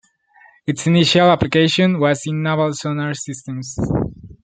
Its 0.65 0.87
initial 0.87 1.29
application 1.29 1.99
was 1.99 2.25
in 2.25 2.41
naval 2.41 2.71
sonar 2.73 3.13
systems. 3.15 3.77